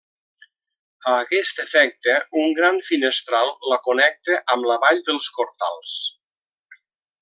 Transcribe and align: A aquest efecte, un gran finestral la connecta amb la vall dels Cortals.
A 1.11 1.17
aquest 1.25 1.61
efecte, 1.65 2.15
un 2.45 2.57
gran 2.61 2.81
finestral 2.89 3.53
la 3.75 3.81
connecta 3.91 4.41
amb 4.57 4.69
la 4.73 4.83
vall 4.87 5.07
dels 5.11 5.33
Cortals. 5.41 5.97